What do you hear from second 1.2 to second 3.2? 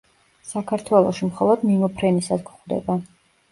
მხოლოდ მიმოფრენისას გვხვდება.